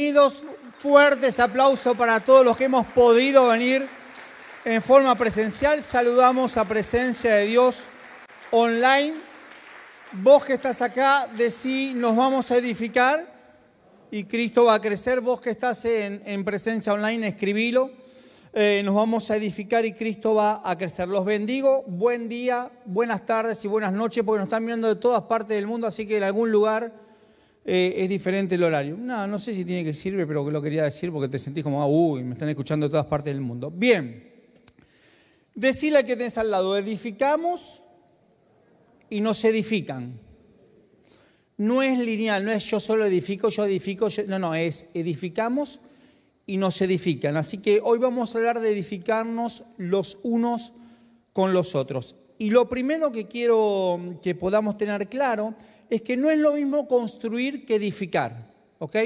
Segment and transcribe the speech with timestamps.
[0.00, 0.44] Bienvenidos,
[0.78, 3.86] fuertes aplausos para todos los que hemos podido venir
[4.64, 5.82] en forma presencial.
[5.82, 7.86] Saludamos a presencia de Dios
[8.50, 9.12] online.
[10.12, 13.30] Vos que estás acá, decí, nos vamos a edificar
[14.10, 15.20] y Cristo va a crecer.
[15.20, 17.90] Vos que estás en, presencia online, escribilo.
[18.54, 21.08] Eh, nos vamos a edificar y Cristo va a crecer.
[21.08, 25.20] Los bendigo, buen día, buenas tardes y buenas noches, porque nos están mirando de todas
[25.24, 27.09] partes del mundo, así que en algún lugar
[27.64, 28.96] eh, es diferente el horario.
[28.96, 31.82] No, no sé si tiene que sirve, pero lo quería decir porque te sentís como,
[31.82, 33.70] ah, uy, me están escuchando de todas partes del mundo.
[33.70, 34.30] Bien,
[35.54, 37.82] decirle al que tenés al lado, edificamos
[39.10, 40.18] y nos edifican.
[41.58, 45.80] No es lineal, no es yo solo edifico, yo edifico, no, no, es edificamos
[46.46, 47.36] y nos edifican.
[47.36, 50.72] Así que hoy vamos a hablar de edificarnos los unos
[51.34, 52.16] con los otros.
[52.38, 55.54] Y lo primero que quiero que podamos tener claro
[55.90, 58.96] es que no es lo mismo construir que edificar, ¿ok?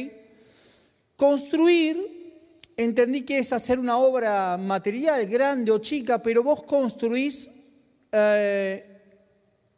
[1.17, 2.43] Construir,
[2.77, 7.51] entendí que es hacer una obra material grande o chica, pero vos construís
[8.13, 8.85] eh,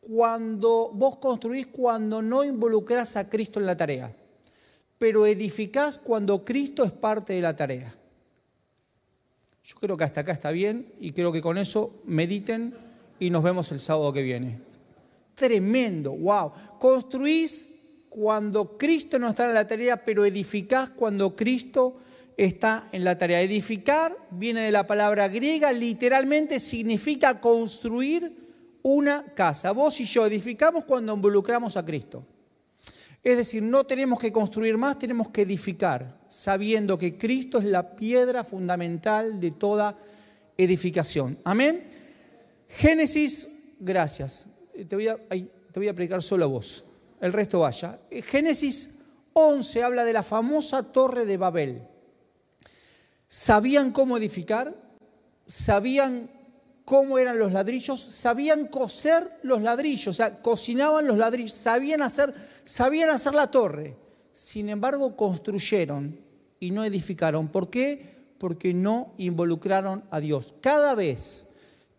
[0.00, 4.12] cuando vos construís cuando no involucras a Cristo en la tarea,
[4.98, 7.95] pero edificás cuando Cristo es parte de la tarea.
[9.62, 12.75] Yo creo que hasta acá está bien y creo que con eso mediten
[13.20, 14.66] y nos vemos el sábado que viene
[15.37, 16.53] tremendo, wow.
[16.81, 17.69] Construís
[18.09, 21.98] cuando Cristo no está en la tarea, pero edificás cuando Cristo
[22.37, 23.42] está en la tarea.
[23.42, 28.34] Edificar viene de la palabra griega, literalmente significa construir
[28.83, 29.73] una casa.
[29.73, 32.25] Vos y yo edificamos cuando involucramos a Cristo.
[33.23, 37.95] Es decir, no tenemos que construir más, tenemos que edificar, sabiendo que Cristo es la
[37.95, 39.98] piedra fundamental de toda
[40.57, 41.37] edificación.
[41.45, 41.84] Amén.
[42.69, 46.84] Génesis, gracias te voy, a, te voy a predicar solo a vos,
[47.20, 47.98] el resto vaya.
[48.10, 51.83] Génesis 11 habla de la famosa torre de Babel.
[53.28, 54.74] ¿Sabían cómo edificar?
[55.46, 56.30] ¿Sabían
[56.84, 58.01] cómo eran los ladrillos?
[58.01, 60.08] ¿Sabían coser los ladrillos?
[60.08, 62.33] O sea, cocinaban los ladrillos, sabían hacer,
[62.64, 63.96] sabían hacer la torre.
[64.33, 66.18] Sin embargo, construyeron
[66.61, 67.48] y no edificaron.
[67.48, 68.34] ¿Por qué?
[68.39, 70.55] Porque no involucraron a Dios.
[70.61, 71.45] Cada vez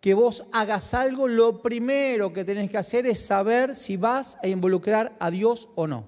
[0.00, 4.48] que vos hagas algo, lo primero que tenés que hacer es saber si vas a
[4.48, 6.06] involucrar a Dios o no.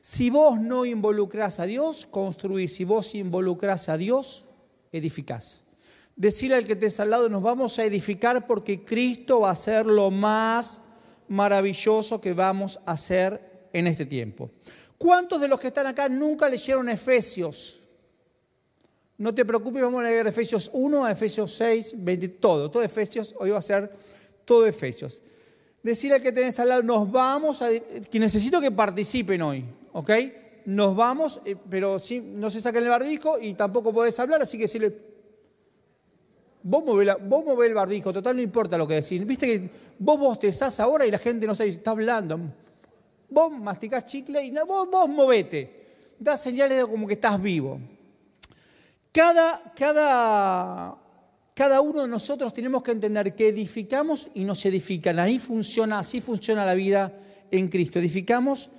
[0.00, 2.74] Si vos no involucrás a Dios, construís.
[2.74, 4.46] Si vos involucrás a Dios,
[4.92, 5.64] edificás.
[6.16, 9.56] Decirle al que te está al lado, nos vamos a edificar porque Cristo va a
[9.56, 10.80] ser lo más
[11.28, 14.50] maravilloso que vamos a hacer en este tiempo.
[14.96, 17.80] ¿Cuántos de los que están acá nunca leyeron Efesios?
[19.20, 23.34] No te preocupes, vamos a leer Efesios 1 a Efesios 6, 20, todo, todo Efesios,
[23.38, 23.92] hoy va a ser
[24.46, 25.22] todo Efesios.
[25.82, 27.62] Decirle al que tenés al lado, nos vamos
[28.10, 30.10] que necesito que participen hoy, ¿ok?
[30.64, 31.98] Nos vamos, eh, pero
[32.34, 34.90] no se saquen el barbijo y tampoco podés hablar, así que decirle,
[36.62, 39.26] vos movés, vos el barbijo, total no importa lo que decís.
[39.26, 42.40] Viste que vos bostezás ahora y la gente no sabe, está hablando.
[43.28, 45.78] Vos masticás chicle y no, vos, vos movete.
[46.18, 47.78] Da señales de como que estás vivo.
[49.12, 50.96] Cada, cada,
[51.54, 55.18] cada uno de nosotros tenemos que entender que edificamos y nos edifican.
[55.18, 57.12] Ahí funciona, así funciona la vida
[57.50, 57.98] en Cristo.
[57.98, 58.70] Edificamos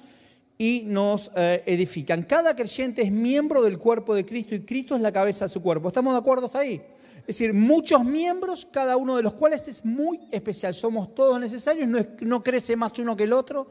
[0.58, 2.24] y nos eh, edifican.
[2.24, 5.62] Cada creyente es miembro del cuerpo de Cristo y Cristo es la cabeza de su
[5.62, 5.90] cuerpo.
[5.90, 6.82] ¿Estamos de acuerdo hasta ahí?
[7.22, 10.74] Es decir, muchos miembros, cada uno de los cuales es muy especial.
[10.74, 11.90] Somos todos necesarios,
[12.22, 13.70] no, crece más uno que el otro.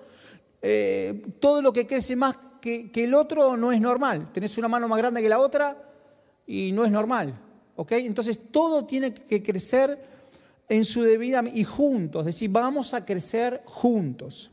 [0.61, 4.31] Eh, todo lo que crece más que, que el otro no es normal.
[4.31, 5.90] Tenés una mano más grande que la otra,
[6.47, 7.39] y no es normal.
[7.81, 7.93] ¿ok?
[7.93, 9.99] Entonces todo tiene que crecer
[10.69, 14.51] en su debida y juntos, es decir, vamos a crecer juntos.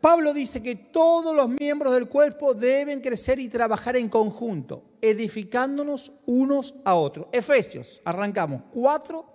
[0.00, 6.12] Pablo dice que todos los miembros del cuerpo deben crecer y trabajar en conjunto, edificándonos
[6.24, 7.26] unos a otros.
[7.32, 9.26] Efesios, arrancamos 4,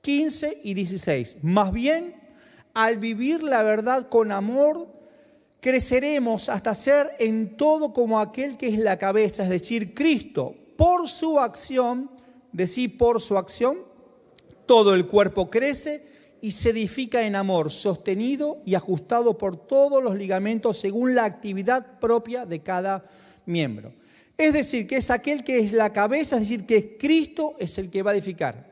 [0.00, 1.44] 15 y 16.
[1.44, 2.16] Más bien,
[2.74, 4.88] al vivir la verdad con amor,
[5.60, 11.10] creceremos hasta ser en todo como aquel que es la cabeza, es decir, Cristo por
[11.10, 12.10] su acción,
[12.52, 13.80] decir por su acción,
[14.64, 16.02] todo el cuerpo crece
[16.40, 21.98] y se edifica en amor, sostenido y ajustado por todos los ligamentos según la actividad
[21.98, 23.04] propia de cada
[23.44, 23.92] miembro.
[24.38, 27.90] Es decir, que es aquel que es la cabeza, es decir, que Cristo es el
[27.90, 28.70] que va a edificar.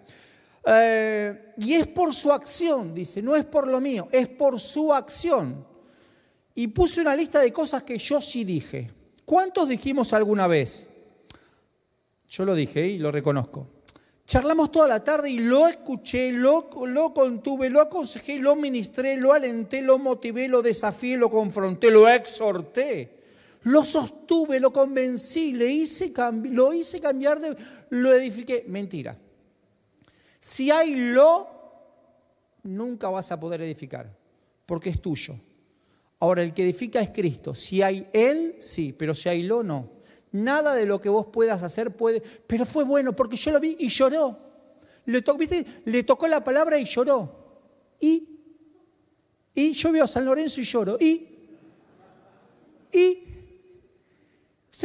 [0.67, 4.95] Eh, y es por su acción, dice, no es por lo mío, es por su
[4.95, 5.63] acción.
[6.55, 8.91] Y puse una lista de cosas que yo sí dije.
[9.27, 10.89] ¿Cuántos dijimos alguna vez?
[12.29, 13.67] Yo lo dije y lo reconozco.
[14.27, 19.33] Charlamos toda la tarde y lo escuché, lo, lo contuve, lo aconsejé, lo ministré, lo
[19.33, 23.17] alenté, lo motivé, lo desafié, lo confronté, lo exhorté.
[23.63, 26.13] Lo sostuve, lo convencí, le hice
[26.45, 27.57] lo hice cambiar de...
[27.91, 28.65] Lo edifiqué.
[28.69, 29.19] Mentira.
[30.39, 31.49] Si hay lo,
[32.63, 34.15] nunca vas a poder edificar,
[34.67, 35.35] porque es tuyo.
[36.21, 37.55] Ahora, el que edifica es Cristo.
[37.55, 39.98] Si hay Él, sí, pero si hay lo, no.
[40.33, 42.21] Nada de lo que vos puedas hacer puede...
[42.21, 44.37] Pero fue bueno porque yo lo vi y lloró.
[45.07, 45.23] Le,
[45.85, 47.33] Le tocó la palabra y lloró.
[48.01, 48.29] Y,
[49.55, 50.99] y yo veo a San Lorenzo y lloro.
[51.01, 51.27] Y,
[52.93, 53.25] y,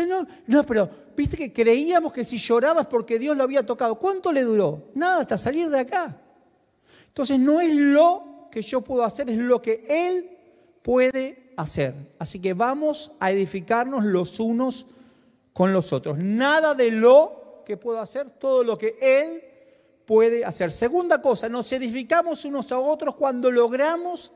[0.07, 3.95] no, no, pero viste que creíamos que si llorabas porque Dios lo había tocado.
[3.95, 4.89] ¿Cuánto le duró?
[4.95, 6.17] Nada, hasta salir de acá.
[7.07, 10.37] Entonces no es lo que yo puedo hacer, es lo que Él
[10.81, 11.93] puede hacer.
[12.17, 14.87] Así que vamos a edificarnos los unos
[15.53, 16.17] con los otros.
[16.17, 19.43] Nada de lo que puedo hacer, todo lo que Él
[20.05, 20.71] puede hacer.
[20.71, 24.31] Segunda cosa, nos edificamos unos a otros cuando logramos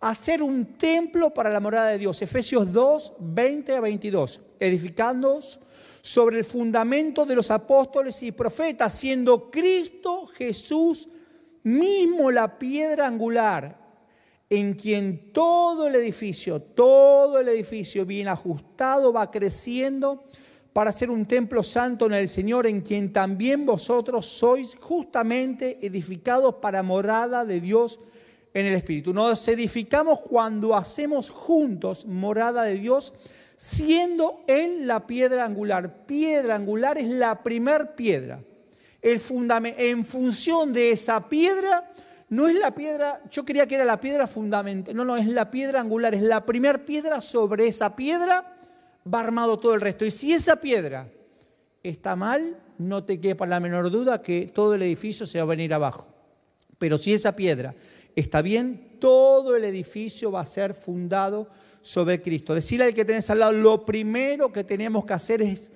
[0.00, 2.20] hacer un templo para la morada de Dios.
[2.22, 4.40] Efesios 2, 20 a 22.
[4.58, 5.60] Edificándonos
[6.00, 11.08] sobre el fundamento de los apóstoles y profetas, siendo Cristo Jesús
[11.62, 13.82] mismo la piedra angular,
[14.50, 20.24] en quien todo el edificio, todo el edificio bien ajustado va creciendo
[20.74, 26.56] para ser un templo santo en el Señor, en quien también vosotros sois justamente edificados
[26.56, 28.00] para morada de Dios
[28.52, 29.14] en el Espíritu.
[29.14, 33.14] Nos edificamos cuando hacemos juntos morada de Dios,
[33.54, 36.06] siendo Él la piedra angular.
[36.06, 38.42] Piedra angular es la primer piedra.
[39.00, 41.88] En función de esa piedra,
[42.30, 45.52] no es la piedra, yo creía que era la piedra fundamental, no, no, es la
[45.52, 48.53] piedra angular, es la primer piedra sobre esa piedra
[49.12, 50.04] va armado todo el resto.
[50.04, 51.08] Y si esa piedra
[51.82, 55.48] está mal, no te quepa la menor duda que todo el edificio se va a
[55.48, 56.08] venir abajo.
[56.78, 57.74] Pero si esa piedra
[58.16, 61.48] está bien, todo el edificio va a ser fundado
[61.82, 62.54] sobre Cristo.
[62.54, 65.70] Decirle al que tenés al lado, lo primero que tenemos que hacer es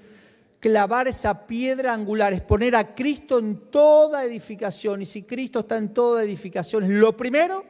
[0.60, 5.02] clavar esa piedra angular, es poner a Cristo en toda edificación.
[5.02, 7.64] Y si Cristo está en toda edificación, lo primero,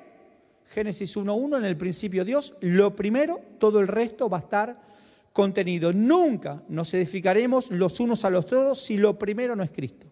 [0.67, 4.88] Génesis 1.1, en el principio Dios, lo primero, todo el resto va a estar
[5.33, 5.93] contenido.
[5.93, 10.07] Nunca nos edificaremos los unos a los otros si lo primero no es Cristo.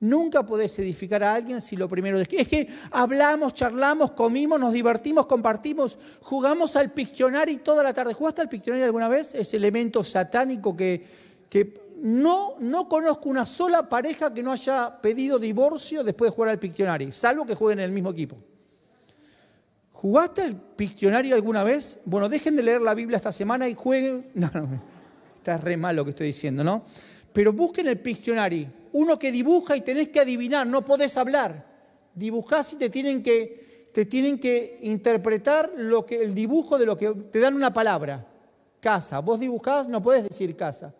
[0.00, 2.42] Nunca podés edificar a alguien si lo primero es Cristo.
[2.42, 8.14] Es que hablamos, charlamos, comimos, nos divertimos, compartimos, jugamos al Pictionary toda la tarde.
[8.14, 9.34] ¿Jugaste al Pictionary alguna vez?
[9.34, 11.04] Ese elemento satánico que,
[11.50, 16.50] que no, no conozco una sola pareja que no haya pedido divorcio después de jugar
[16.50, 18.38] al Pictionary, salvo que jueguen en el mismo equipo.
[20.00, 22.00] ¿Jugaste al Pictionary alguna vez?
[22.06, 24.30] Bueno, dejen de leer la Biblia esta semana y jueguen.
[24.34, 24.80] No, no,
[25.36, 26.86] está re mal lo que estoy diciendo, ¿no?
[27.34, 31.66] Pero busquen el Pictionary, uno que dibuja y tenés que adivinar, no podés hablar.
[32.14, 36.96] Dibujás y te tienen que, te tienen que interpretar lo que, el dibujo de lo
[36.96, 38.26] que te dan una palabra.
[38.80, 39.18] Casa.
[39.18, 40.94] Vos dibujás, no podés decir casa.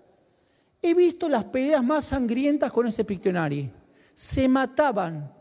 [0.82, 3.70] He visto las peleas más sangrientas con ese Pictionary.
[4.12, 5.32] Se mataban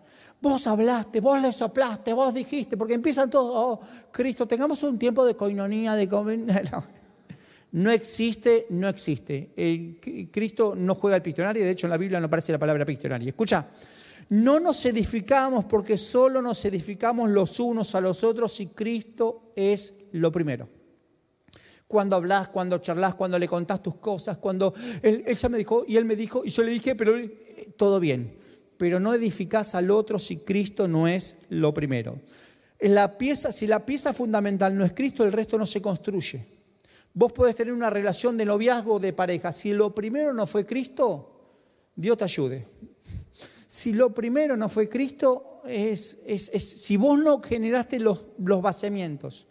[0.41, 5.25] Vos hablaste, vos le soplaste, vos dijiste, porque empiezan todos, oh, Cristo, tengamos un tiempo
[5.25, 6.07] de coinonía, de
[6.71, 6.86] no.
[7.74, 10.30] no existe, no existe.
[10.31, 13.27] Cristo no juega al piccionario, de hecho en la Biblia no aparece la palabra piccionario.
[13.27, 13.68] Escucha,
[14.30, 20.06] no nos edificamos porque solo nos edificamos los unos a los otros y Cristo es
[20.13, 20.69] lo primero.
[21.85, 25.83] Cuando hablas, cuando charlas, cuando le contás tus cosas, cuando él, él ya me dijo
[25.85, 28.39] y él me dijo y yo le dije, pero eh, todo bien
[28.80, 32.18] pero no edificás al otro si Cristo no es lo primero.
[32.80, 36.45] La pieza, si la pieza fundamental no es Cristo, el resto no se construye.
[37.14, 39.52] Vos podés tener una relación de noviazgo o de pareja.
[39.52, 41.42] Si lo primero no fue Cristo,
[41.94, 42.68] Dios te ayude.
[43.68, 49.48] Si lo primero no fue Cristo, si vos no generaste los, los vaciamientos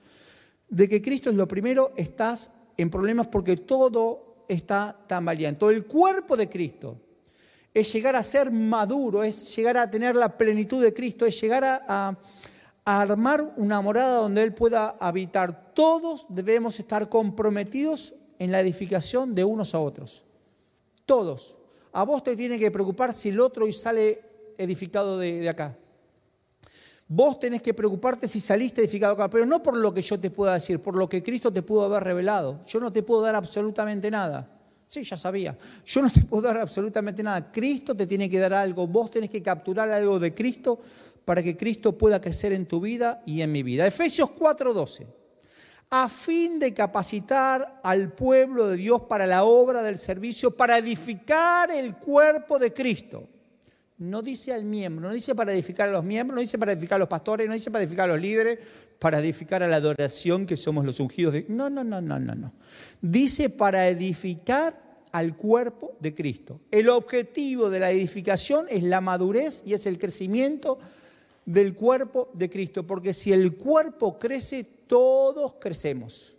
[0.70, 5.68] de que Cristo es lo primero, estás en problemas porque todo está tambaleando.
[5.68, 7.07] El cuerpo de Cristo
[7.74, 11.64] es llegar a ser maduro, es llegar a tener la plenitud de Cristo, es llegar
[11.64, 12.16] a,
[12.84, 15.74] armar una morada donde Él pueda habitar.
[15.74, 20.24] Todos debemos estar comprometidos en la edificación de unos a otros.
[21.04, 21.58] Todos.
[21.92, 24.22] A vos te tiene que preocupar si el otro sale
[24.56, 25.76] edificado de, de acá.
[27.06, 30.30] Vos tenés que preocuparte si saliste edificado acá, pero no por lo que yo te
[30.30, 32.60] pueda decir, por lo que Cristo te pudo haber revelado.
[32.66, 34.57] Yo no te puedo dar absolutamente nada.
[34.88, 35.54] Sí, ya sabía.
[35.84, 37.52] Yo no te puedo dar absolutamente nada.
[37.52, 38.86] Cristo te tiene que dar algo.
[38.86, 40.80] Vos tenés que capturar algo de Cristo
[41.26, 43.86] para que Cristo pueda crecer en tu vida y en mi vida.
[43.86, 45.06] Efesios 4:12.
[45.90, 51.70] A fin de capacitar al pueblo de Dios para la obra del servicio, para edificar
[51.70, 53.28] el cuerpo de Cristo.
[53.98, 56.96] No dice al miembro, no dice para edificar a los miembros, no dice para edificar
[56.96, 58.60] a los pastores, no dice para edificar a los líderes,
[59.00, 61.46] para edificar a la adoración que somos los ungidos de...
[61.48, 62.52] No, no, no, no, no, no.
[63.02, 66.60] Dice para edificar al cuerpo de Cristo.
[66.70, 70.78] El objetivo de la edificación es la madurez y es el crecimiento
[71.44, 76.36] del cuerpo de Cristo, porque si el cuerpo crece, todos crecemos.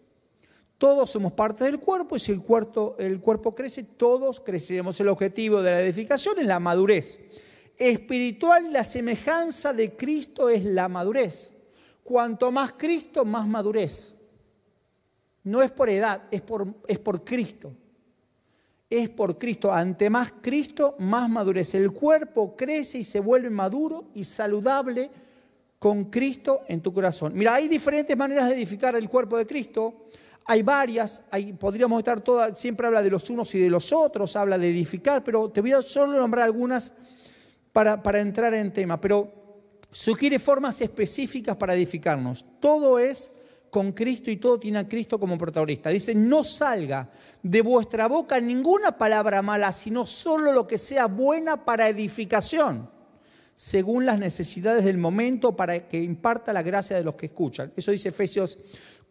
[0.77, 4.97] Todos somos parte del cuerpo y si el cuerpo, el cuerpo crece, todos creceremos.
[5.01, 7.19] El objetivo de la edificación es la madurez.
[7.79, 11.53] Espiritual, la semejanza de Cristo es la madurez.
[12.03, 14.13] Cuanto más Cristo, más madurez.
[15.45, 17.71] No es por edad, es por, es por Cristo.
[18.89, 19.71] Es por Cristo.
[19.71, 21.73] Ante más Cristo, más madurez.
[21.73, 25.09] El cuerpo crece y se vuelve maduro y saludable
[25.79, 27.31] con Cristo en tu corazón.
[27.33, 30.07] Mira, hay diferentes maneras de edificar el cuerpo de Cristo.
[30.45, 31.21] Hay varias,
[31.57, 35.23] podríamos estar todas, siempre habla de los unos y de los otros, habla de edificar,
[35.23, 36.91] pero te voy a solo nombrar algunas
[37.73, 38.99] para, entrar en tema.
[38.99, 39.31] Pero
[39.91, 42.45] sugiere formas específicas para edificarnos.
[42.59, 43.31] Todo es
[43.69, 45.89] con Cristo y todo tiene a Cristo como protagonista.
[45.89, 47.09] Dice, no salga
[47.43, 52.89] de vuestra boca ninguna palabra mala, sino solo lo que sea buena para edificación,
[53.53, 57.71] según las necesidades del momento, para que imparta la gracia de los que escuchan.
[57.75, 58.57] Eso dice Efesios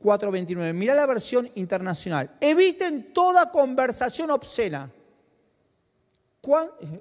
[0.01, 0.73] 4:29.
[0.73, 2.37] Mira la versión internacional.
[2.41, 4.91] Eviten toda conversación obscena.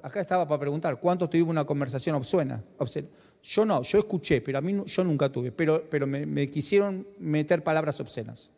[0.02, 2.64] Acá estaba para preguntar, ¿cuántos tuvimos una conversación obscena?
[3.44, 7.08] Yo no, yo escuché, pero a mí yo nunca tuve, pero, pero me, me quisieron
[7.20, 8.52] meter palabras obscenas.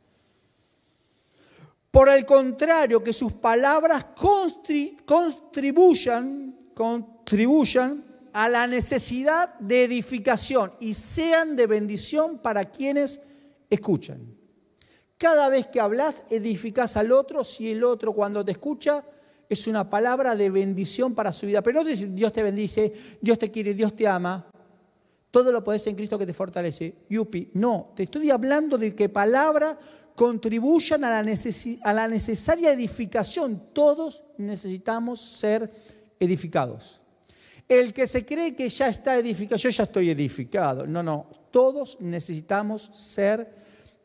[1.91, 4.05] Por el contrario, que sus palabras
[5.05, 13.21] contribuyan, contribuyan a la necesidad de edificación y sean de bendición para quienes
[13.69, 14.19] escuchan.
[15.17, 19.03] Cada vez que hablas, edificas al otro, si el otro cuando te escucha
[19.49, 21.61] es una palabra de bendición para su vida.
[21.63, 24.45] Pero no dice Dios te bendice, Dios te quiere, Dios te ama.
[25.31, 26.95] Todo lo podés en Cristo que te fortalece.
[27.09, 29.77] Yupi, no, te estoy hablando de que palabras
[30.15, 31.33] contribuyan a la,
[31.83, 33.73] a la necesaria edificación.
[33.73, 35.71] Todos necesitamos ser
[36.19, 37.01] edificados.
[37.67, 40.87] El que se cree que ya está edificado, yo ya estoy edificado.
[40.87, 43.47] No, no, todos necesitamos ser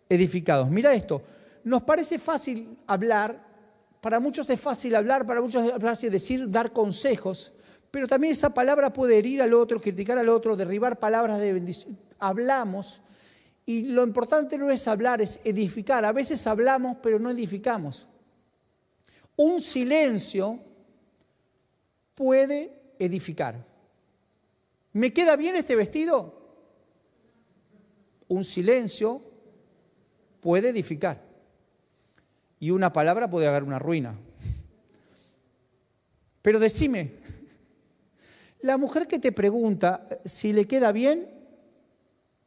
[0.09, 0.71] edificados.
[0.71, 1.23] Mira esto,
[1.65, 3.44] nos parece fácil hablar,
[4.05, 7.55] para muchos es fácil hablar, para muchos es fácil decir, dar consejos,
[7.91, 11.99] pero también esa palabra puede herir al otro, criticar al otro, derribar palabras de bendición.
[12.19, 13.01] Hablamos
[13.65, 16.05] y lo importante no es hablar, es edificar.
[16.05, 18.11] A veces hablamos, pero no edificamos.
[19.37, 20.61] Un silencio
[22.15, 23.65] puede edificar.
[24.93, 26.43] ¿Me queda bien este vestido?
[28.29, 29.23] Un silencio
[30.43, 31.34] puede edificar.
[32.65, 34.15] Y una palabra puede hacer una ruina.
[36.41, 37.13] Pero decime,
[38.63, 41.29] la mujer que te pregunta si le queda bien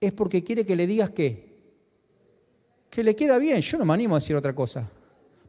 [0.02, 1.60] es porque quiere que le digas qué.
[2.90, 3.62] Que le queda bien.
[3.62, 4.90] Yo no me animo a decir otra cosa.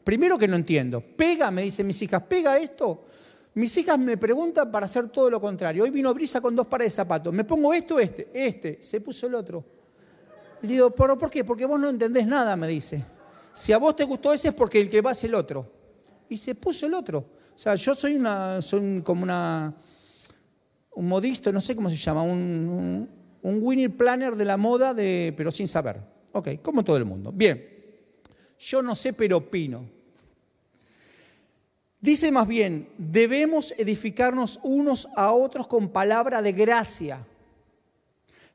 [0.04, 1.00] Primero que no entiendo.
[1.00, 3.06] Pega, me dicen mis hijas, pega esto.
[3.54, 5.84] Mis hijas me preguntan para hacer todo lo contrario.
[5.84, 7.32] Hoy vino Brisa con dos pares de zapatos.
[7.32, 8.28] Me pongo esto este.
[8.34, 8.82] Este.
[8.82, 9.64] Se puso el otro.
[10.60, 11.42] Le digo, ¿pero por qué?
[11.42, 13.16] Porque vos no entendés nada, me dice.
[13.58, 15.68] Si a vos te gustó ese es porque el que va es el otro.
[16.28, 17.18] Y se puso el otro.
[17.54, 19.74] O sea, yo soy una, soy como una,
[20.92, 23.08] un modisto, no sé cómo se llama, un,
[23.42, 26.00] un, winning planner de la moda, de, pero sin saber.
[26.30, 27.32] Ok, como todo el mundo.
[27.34, 27.60] Bien,
[28.60, 29.84] yo no sé, pero opino.
[32.00, 37.26] Dice más bien, debemos edificarnos unos a otros con palabra de gracia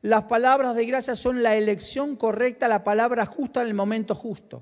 [0.03, 4.62] las palabras de gracia son la elección correcta, la palabra justa en el momento justo.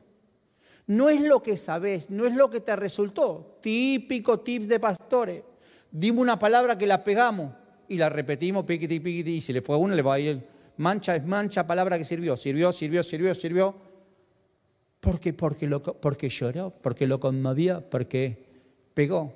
[0.92, 3.60] No es lo que sabes, no es lo que te resultó.
[3.62, 5.42] Típico tips de pastores.
[5.90, 7.54] Dime una palabra que la pegamos
[7.88, 10.46] y la repetimos, piquiti, piquiti, y si le fue a uno, le va a ir.
[10.76, 12.36] Mancha es mancha, palabra que sirvió.
[12.36, 13.74] Sirvió, sirvió, sirvió, sirvió.
[15.00, 18.44] Porque, porque, lo, porque lloró, porque lo conmovió, porque
[18.94, 19.32] pegó.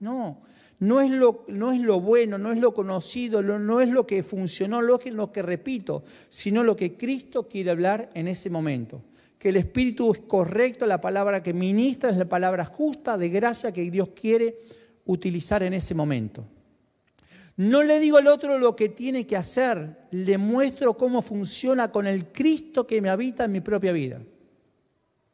[0.00, 0.42] No,
[0.80, 4.24] no es lo, no es lo bueno, no es lo conocido, no es lo que
[4.24, 9.04] funcionó, lo que, lo que repito, sino lo que Cristo quiere hablar en ese momento.
[9.40, 13.72] Que el Espíritu es correcto, la palabra que ministra es la palabra justa de gracia
[13.72, 14.56] que Dios quiere
[15.06, 16.46] utilizar en ese momento.
[17.56, 22.06] No le digo al otro lo que tiene que hacer, le muestro cómo funciona con
[22.06, 24.22] el Cristo que me habita en mi propia vida.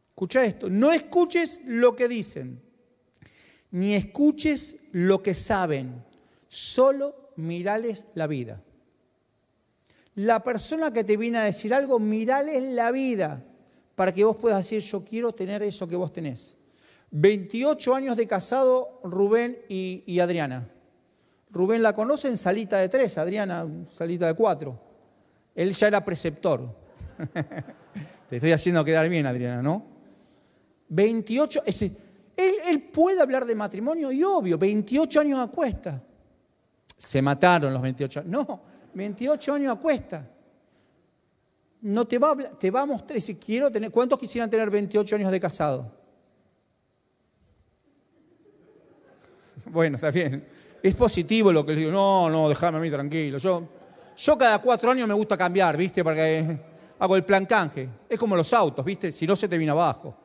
[0.07, 2.63] Escucha esto, no escuches lo que dicen
[3.77, 6.03] ni escuches lo que saben,
[6.49, 8.63] solo mirales la vida.
[10.15, 13.45] La persona que te viene a decir algo, mirales la vida
[13.97, 16.57] para que vos puedas decir, yo quiero tener eso que vos tenés.
[17.11, 20.69] 28 años de casado Rubén y, Adriana.
[21.51, 24.79] Rubén la conoce en salita de tres, Adriana salita de cuatro.
[25.55, 26.69] Él ya era preceptor.
[28.29, 29.83] Te estoy haciendo quedar bien, Adriana, ¿no?
[30.89, 31.93] 28, es él,
[32.67, 36.03] él puede hablar de matrimonio y obvio, 28 años a cuesta.
[36.99, 38.31] Se mataron los 28 años.
[38.31, 38.61] No,
[38.93, 40.29] 28 años a cuesta.
[41.83, 45.17] No te va a, te va a mostrar, si quiero tener, ¿cuántos quisieran tener 28
[45.17, 45.93] años de casado?
[49.69, 50.47] Bueno, está bien.
[50.81, 51.91] Es positivo lo que les digo.
[51.91, 53.39] No, no, déjame a mí tranquilo.
[53.39, 53.69] Yo,
[54.17, 56.05] yo cada cuatro años me gusta cambiar, ¿viste?
[56.05, 56.59] Porque
[56.99, 57.89] hago el plan canje.
[58.09, 59.11] Es como los autos, ¿viste?
[59.11, 60.17] Si no se te viene abajo.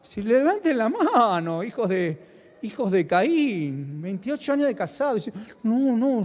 [0.00, 5.16] Si levanten la mano, hijos de, hijos de Caín, 28 años de casado.
[5.62, 6.24] no, no,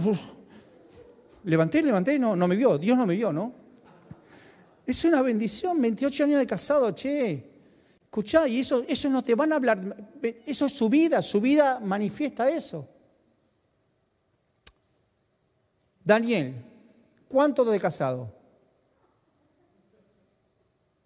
[1.44, 3.59] levanté, levanté, no, no me vio, Dios no me vio, ¿no?
[4.90, 7.48] Es una bendición, 28 años de casado, che.
[8.02, 9.78] Escuchá, y eso, eso no te van a hablar,
[10.44, 12.88] eso es su vida, su vida manifiesta eso.
[16.02, 16.56] Daniel,
[17.28, 18.34] ¿cuánto de casado?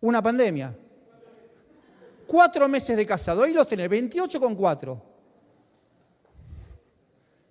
[0.01, 0.75] Una pandemia.
[2.27, 5.03] Cuatro meses de casado, ahí los tenés, 28 con 4.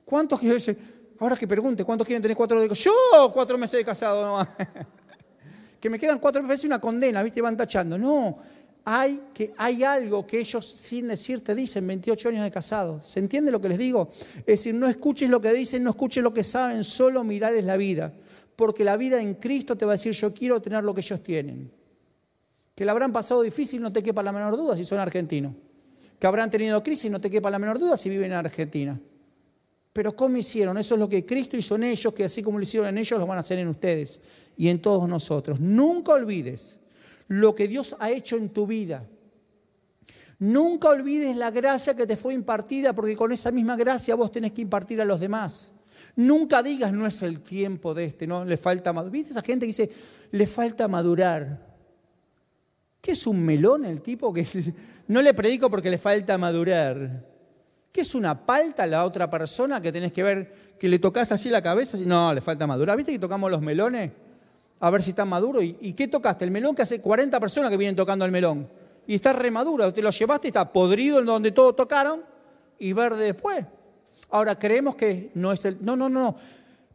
[0.03, 0.77] ¿Cuántos quieren
[1.19, 2.91] Ahora que pregunte, ¿cuántos quieren tener cuatro de casado?
[2.91, 4.47] Yo, cuatro meses de casado nomás.
[5.83, 7.41] que me quedan cuatro meses, una condena, ¿viste?
[7.41, 7.97] Van tachando.
[7.97, 8.37] No,
[8.85, 13.01] hay, que, hay algo que ellos sin decir te dicen 28 años de casado.
[13.01, 14.07] ¿Se entiende lo que les digo?
[14.37, 17.75] Es decir, no escuches lo que dicen, no escuches lo que saben, solo mirarles la
[17.75, 18.13] vida.
[18.55, 21.21] Porque la vida en Cristo te va a decir, yo quiero tener lo que ellos
[21.21, 21.69] tienen.
[22.75, 25.53] Que la habrán pasado difícil, no te quepa la menor duda si son argentinos.
[26.17, 28.97] Que habrán tenido crisis, no te quepa la menor duda si viven en Argentina.
[29.93, 30.77] Pero ¿cómo hicieron?
[30.79, 33.19] Eso es lo que Cristo hizo en ellos, que así como lo hicieron en ellos,
[33.19, 34.19] lo van a hacer en ustedes
[34.57, 35.59] y en todos nosotros.
[35.59, 36.79] Nunca olvides
[37.27, 39.07] lo que Dios ha hecho en tu vida.
[40.39, 44.51] Nunca olvides la gracia que te fue impartida, porque con esa misma gracia vos tenés
[44.51, 45.73] que impartir a los demás.
[46.15, 49.11] Nunca digas, no es el tiempo de este, no, le falta madurar.
[49.11, 49.91] ¿Viste esa gente que dice,
[50.31, 51.71] le falta madurar?
[52.99, 54.45] ¿Qué es un melón el tipo que
[55.07, 57.32] no le predico porque le falta madurar?
[57.93, 61.47] ¿Qué es una palta la otra persona que tenés que ver que le tocas así
[61.47, 61.97] la cabeza?
[61.99, 62.97] No, le falta madurar.
[62.97, 64.11] ¿Viste que tocamos los melones?
[64.83, 65.61] a ver si está maduro.
[65.61, 66.43] ¿Y, qué tocaste?
[66.43, 68.67] El melón que hace 40 personas que vienen tocando el melón.
[69.07, 69.93] Y está remaduro.
[69.93, 72.21] Te lo llevaste, está podrido en donde todos tocaron
[72.79, 73.65] y verde después.
[74.29, 75.77] Ahora, creemos que no es el...
[75.79, 76.35] No, no, no.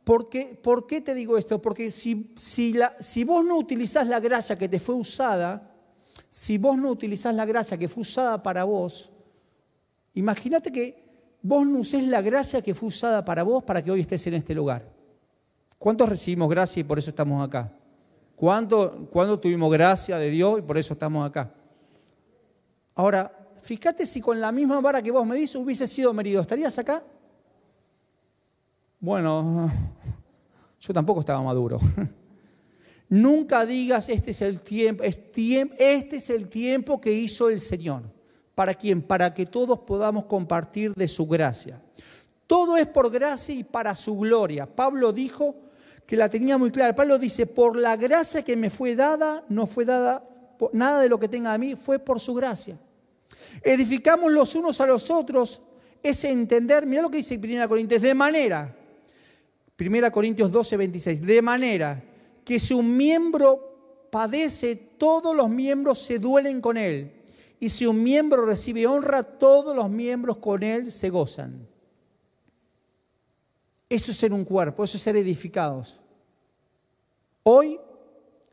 [0.04, 1.62] ¿Por qué, ¿Por qué te digo esto?
[1.62, 5.70] Porque si, si, la, si vos no utilizás la gracia que te fue usada,
[6.28, 9.10] si vos no utilizás la gracia que fue usada para vos,
[10.18, 11.08] imagínate que
[11.42, 14.34] vos no usés la gracia que fue usada para vos para que hoy estés en
[14.34, 14.82] este lugar.
[15.78, 17.72] ¿Cuántos recibimos gracia y por eso estamos acá?
[18.34, 21.52] ¿Cuándo, tuvimos gracia de Dios y por eso estamos acá?
[22.94, 26.76] Ahora, fíjate si con la misma vara que vos me dices hubiese sido merido, ¿estarías
[26.78, 27.02] acá?
[28.98, 29.70] Bueno,
[30.80, 31.78] yo tampoco estaba maduro.
[33.08, 38.17] Nunca digas, este es el tiempo, este es el tiempo que hizo el Señor.
[38.58, 39.02] ¿Para quién?
[39.02, 41.80] Para que todos podamos compartir de su gracia.
[42.48, 44.66] Todo es por gracia y para su gloria.
[44.66, 45.54] Pablo dijo,
[46.04, 46.92] que la tenía muy clara.
[46.92, 50.24] Pablo dice, por la gracia que me fue dada, no fue dada
[50.72, 52.76] nada de lo que tenga a mí, fue por su gracia.
[53.62, 55.60] Edificamos los unos a los otros
[56.02, 58.74] ese entender, mira lo que dice 1 Corintios, de manera,
[59.78, 62.02] 1 Corintios 12, 26, de manera
[62.44, 67.17] que si un miembro padece, todos los miembros se duelen con él.
[67.60, 71.66] Y si un miembro recibe honra, todos los miembros con él se gozan.
[73.88, 76.00] Eso es ser un cuerpo, eso es ser edificados.
[77.42, 77.80] Hoy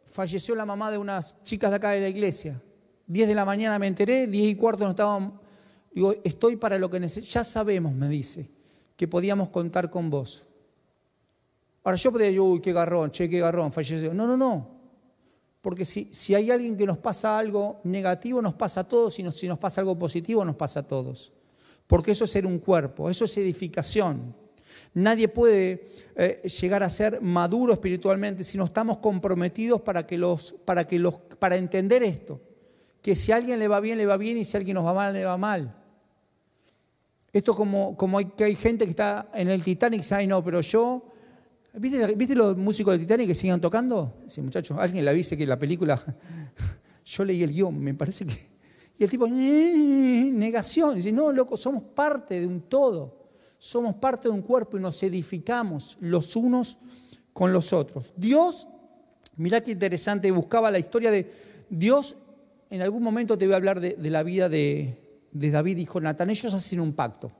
[0.05, 2.61] falleció la mamá de unas chicas de acá de la iglesia.
[3.05, 5.39] Diez de la mañana me enteré, diez y cuarto no estaban.
[5.93, 7.31] Digo, estoy para lo que necesito.
[7.31, 8.49] Ya sabemos, me dice,
[8.95, 10.47] que podíamos contar con vos.
[11.83, 14.13] Ahora yo podría decir, uy, qué garrón, che, qué garrón, falleció.
[14.13, 14.74] No, no, no.
[15.65, 19.17] Porque si, si hay alguien que nos pasa algo negativo, nos pasa a todos.
[19.17, 21.33] Y si nos pasa algo positivo, nos pasa a todos.
[21.87, 24.35] Porque eso es ser un cuerpo, eso es edificación.
[24.93, 30.53] Nadie puede eh, llegar a ser maduro espiritualmente si no estamos comprometidos para, que los,
[30.65, 32.39] para, que los, para entender esto.
[33.01, 34.85] Que si a alguien le va bien, le va bien y si a alguien nos
[34.85, 35.75] va mal, le va mal.
[37.33, 40.27] Esto como, como hay, que hay gente que está en el Titanic y dice, ay
[40.27, 41.14] no, pero yo...
[41.77, 44.21] ¿Viste, ¿Viste los músicos del Titanic que siguen tocando?
[44.27, 46.01] Sí, muchachos, alguien la dice que la película...
[47.05, 48.55] yo leí el guion, me parece que...
[48.97, 53.25] Y el tipo, negación, dice, no, loco, somos parte de un todo
[53.57, 56.77] somos parte de un cuerpo y nos edificamos los unos
[57.33, 58.13] con los otros.
[58.15, 58.67] Dios,
[59.37, 61.31] mirá qué interesante, buscaba la historia de
[61.69, 62.15] Dios,
[62.69, 66.53] en algún momento te voy a hablar de, la vida de, David y Jonatán, ellos
[66.53, 67.31] hacen un pacto.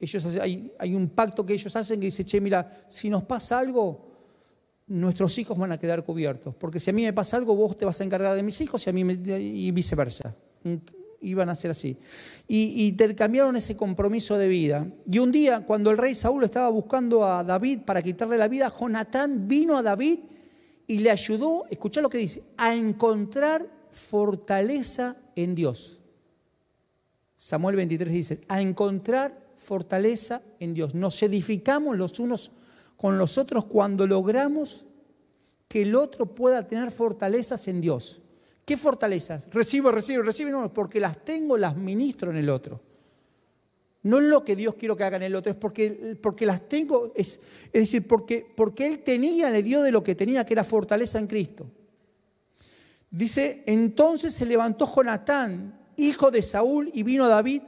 [0.00, 3.58] Ellos hay, hay un pacto que ellos hacen que dice, che, mira, si nos pasa
[3.58, 4.08] algo,
[4.88, 6.54] nuestros hijos van a quedar cubiertos.
[6.54, 8.86] Porque si a mí me pasa algo, vos te vas a encargar de mis hijos
[8.86, 10.34] y a mí y viceversa.
[11.20, 11.96] Iban a ser así.
[12.46, 14.86] Y, intercambiaron ese compromiso de vida.
[15.04, 18.72] Y un día, cuando el rey Saúl estaba buscando a David para quitarle la vida,
[18.76, 20.20] Jonatán vino a David
[20.86, 26.00] y le ayudó, escuchá lo que dice, a encontrar fortaleza en Dios.
[27.36, 30.94] Samuel 23 dice, a encontrar fortaleza en Dios.
[30.94, 32.52] Nos edificamos los unos
[32.96, 34.86] con los otros cuando logramos
[35.68, 38.22] que el otro pueda tener fortalezas en Dios.
[38.64, 39.46] ¿Qué fortalezas?
[39.52, 42.80] Recibo, recibo, recibo, no, porque las tengo, las ministro en el otro.
[44.04, 46.66] No es lo que Dios quiero que haga en el otro, es porque, porque las
[46.66, 50.54] tengo, es, es decir, porque, porque Él tenía, le dio de lo que tenía, que
[50.54, 51.66] era fortaleza en Cristo.
[53.10, 57.62] Dice, entonces se levantó Jonatán, hijo de Saúl, y vino David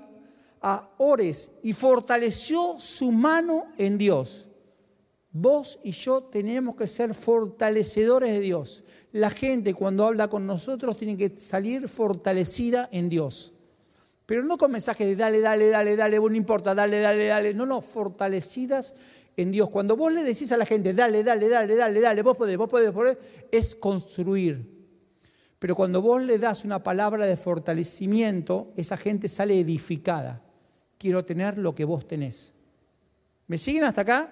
[0.61, 4.49] a Ores y fortaleció su mano en Dios.
[5.33, 8.85] Vos y yo tenemos que ser fortalecedores de Dios.
[9.13, 13.55] La gente cuando habla con nosotros tiene que salir fortalecida en Dios.
[14.27, 17.55] Pero no con mensajes de dale, dale, dale, dale, no importa, dale, dale, dale.
[17.55, 18.95] No, no, fortalecidas
[19.37, 19.71] en Dios.
[19.71, 22.69] Cuando vos le decís a la gente, dale, dale, dale, dale, dale, vos podés, vos
[22.69, 23.19] podés, vos podés
[23.51, 24.79] es construir.
[25.59, 30.43] Pero cuando vos le das una palabra de fortalecimiento, esa gente sale edificada
[31.01, 32.53] quiero tener lo que vos tenés.
[33.47, 34.31] ¿Me siguen hasta acá?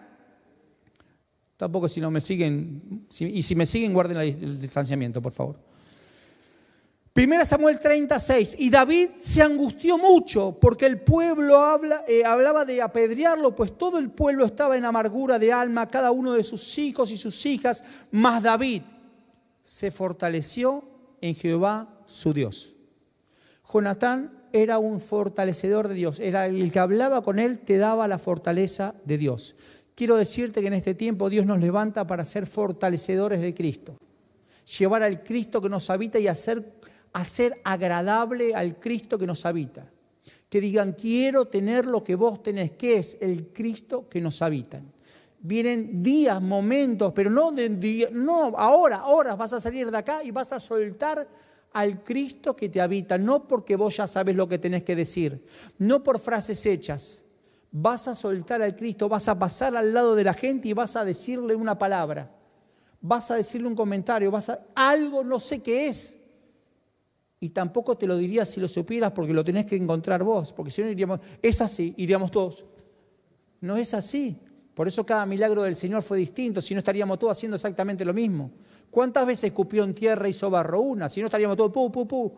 [1.56, 5.58] Tampoco si no me siguen, y si me siguen guarden el distanciamiento, por favor.
[7.14, 12.82] Primera Samuel 36, y David se angustió mucho porque el pueblo habla, eh, hablaba de
[12.82, 17.10] apedrearlo, pues todo el pueblo estaba en amargura de alma, cada uno de sus hijos
[17.10, 18.82] y sus hijas, mas David
[19.62, 20.84] se fortaleció
[21.20, 22.76] en Jehová su Dios.
[23.72, 28.18] Jonatán era un fortalecedor de Dios, era el que hablaba con él, te daba la
[28.18, 29.54] fortaleza de Dios.
[29.94, 33.96] Quiero decirte que en este tiempo Dios nos levanta para ser fortalecedores de Cristo,
[34.78, 36.72] llevar al Cristo que nos habita y hacer,
[37.12, 39.90] hacer agradable al Cristo que nos habita.
[40.48, 44.80] Que digan, quiero tener lo que vos tenés, que es el Cristo que nos habita.
[45.40, 50.22] Vienen días, momentos, pero no de día, no, ahora, ahora vas a salir de acá
[50.24, 51.28] y vas a soltar
[51.72, 55.44] al Cristo que te habita, no porque vos ya sabes lo que tenés que decir,
[55.78, 57.24] no por frases hechas.
[57.70, 60.96] Vas a soltar al Cristo, vas a pasar al lado de la gente y vas
[60.96, 62.30] a decirle una palabra,
[63.00, 66.18] vas a decirle un comentario, vas a algo no sé qué es.
[67.40, 70.70] Y tampoco te lo diría si lo supieras porque lo tenés que encontrar vos, porque
[70.70, 72.64] si no iríamos, es así, iríamos todos.
[73.60, 74.36] No es así.
[74.78, 78.14] Por eso cada milagro del Señor fue distinto, si no estaríamos todos haciendo exactamente lo
[78.14, 78.52] mismo.
[78.92, 80.80] ¿Cuántas veces escupió en tierra y hizo barro?
[80.82, 82.32] Una, si no estaríamos todos, pu, pu, pu.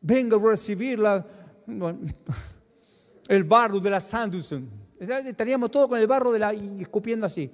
[0.00, 1.26] Vengo a recibirla.
[3.28, 4.70] el barro de la Sandusen.
[5.00, 7.50] Estaríamos todos con el barro de la, y escupiendo así.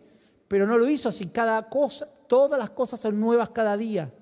[0.46, 1.28] Pero no lo hizo así.
[1.28, 4.12] Cada cosa, todas las cosas son nuevas cada día.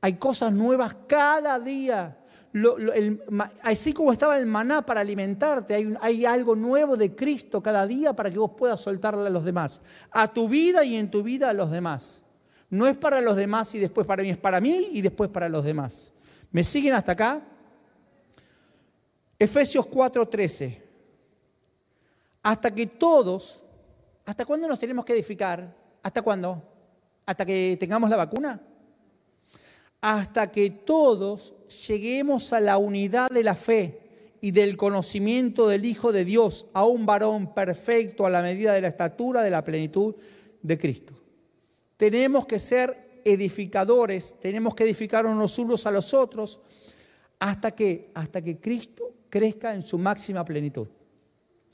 [0.00, 2.21] Hay cosas nuevas cada día
[3.62, 8.12] así como estaba el maná para alimentarte, hay, hay, algo nuevo de Cristo cada día
[8.12, 11.48] para que vos puedas soltarle a los demás, a tu vida y en tu vida
[11.48, 12.22] a los demás.
[12.68, 15.48] No es para los demás y después para mí, es para mí y después para
[15.48, 16.12] los demás.
[16.50, 17.42] ¿Me siguen hasta acá?
[19.38, 20.80] Efesios 4:13.
[22.42, 23.62] Hasta que todos,
[24.24, 25.74] ¿hasta cuándo nos tenemos que edificar?
[26.02, 26.62] ¿Hasta cuándo?
[27.24, 28.60] ¿Hasta que tengamos la vacuna?
[30.02, 31.54] Hasta que todos
[31.86, 34.00] lleguemos a la unidad de la fe
[34.40, 38.80] y del conocimiento del Hijo de Dios, a un varón perfecto a la medida de
[38.80, 40.16] la estatura de la plenitud
[40.60, 41.14] de Cristo.
[41.96, 46.60] Tenemos que ser edificadores, tenemos que edificar los unos a los otros
[47.38, 50.88] hasta que, hasta que Cristo crezca en su máxima plenitud.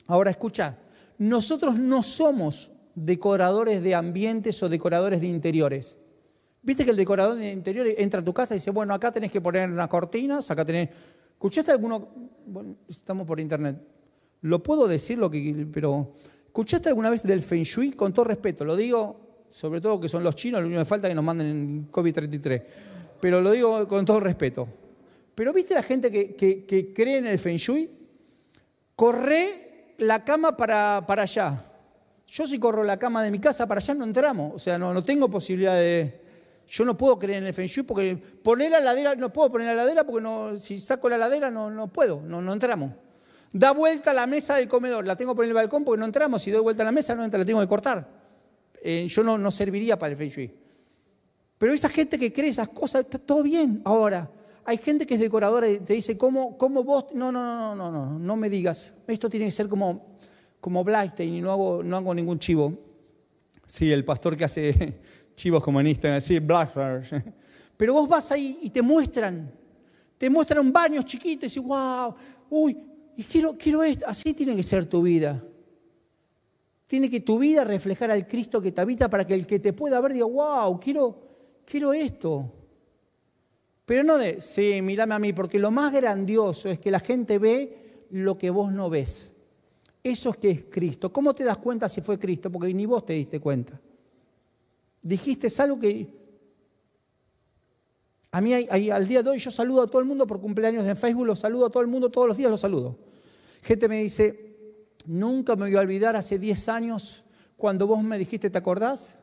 [0.05, 0.77] Ahora escucha,
[1.17, 5.97] nosotros no somos decoradores de ambientes o decoradores de interiores.
[6.61, 9.31] Viste que el decorador de interior entra a tu casa y dice, bueno, acá tenés
[9.31, 10.89] que poner unas cortinas, acá tenés...
[11.31, 12.09] ¿Escuchaste alguno?
[12.45, 13.77] Bueno, estamos por internet.
[14.41, 15.67] Lo puedo decir lo que...
[15.71, 16.13] Pero,
[16.45, 17.93] ¿escuchaste alguna vez del Feng Shui?
[17.93, 21.07] Con todo respeto, lo digo, sobre todo que son los chinos, lo único que falta
[21.07, 22.63] es que nos manden en COVID-33.
[23.21, 24.67] Pero lo digo con todo respeto.
[25.35, 27.89] Pero ¿viste la gente que, cree en el Feng Shui?
[28.97, 31.63] Corre la cama para, allá.
[32.27, 34.51] Yo si corro la cama de mi casa para allá no entramos.
[34.55, 36.28] O sea, no tengo posibilidad de
[36.69, 39.67] yo no puedo creer en el Feng Shui porque poner la ladera, no puedo poner
[39.67, 42.91] la ladera porque si saco la ladera no, no puedo, no, no entramos.
[43.51, 46.51] Da vuelta la mesa del comedor, la tengo por el balcón porque no entramos, si
[46.51, 48.07] doy vuelta a la mesa no entra, la tengo que cortar.
[48.83, 50.53] Eh, yo no, no serviría para el Feng Shui.
[51.57, 53.81] Pero esa gente que cree esas cosas, está todo bien.
[53.83, 54.29] Ahora,
[54.63, 57.05] hay gente que es decoradora y te dice, ¿cómo, cómo vos?
[57.15, 58.93] No, no, no, no, no, no, no me digas.
[59.07, 60.15] Esto tiene que ser como,
[60.61, 62.77] como Blackstein y no hago, no hago ningún chivo.
[63.65, 64.99] Sí, el pastor que hace
[65.39, 67.33] chivos como en Instagram, Blackstein.
[67.77, 69.49] Pero vos vas ahí y te muestran,
[70.17, 72.13] te muestran un baño chiquito y wow,
[72.49, 72.77] uy,
[73.15, 74.05] y quiero, quiero esto.
[74.07, 75.41] Así tiene que ser tu vida.
[76.87, 79.73] Tiene que tu vida reflejar al Cristo que te habita para que el que te
[79.73, 81.19] pueda ver diga, wow, quiero,
[81.65, 82.51] quiero esto.
[83.85, 87.39] Pero no de, sí, mírame a mí, porque lo más grandioso es que la gente
[87.39, 89.35] ve lo que vos no ves.
[90.03, 91.13] Eso es que es Cristo.
[91.13, 92.51] ¿Cómo te das cuenta si fue Cristo?
[92.51, 93.79] Porque ni vos te diste cuenta.
[95.01, 96.07] Dijiste algo que
[98.31, 100.95] a mí al día de hoy yo saludo a todo el mundo por cumpleaños en
[100.95, 102.97] Facebook, lo saludo a todo el mundo todos los días, lo saludo.
[103.63, 104.55] Gente me dice,
[105.05, 107.23] nunca me voy a olvidar hace 10 años
[107.57, 109.15] cuando vos me dijiste, ¿te acordás?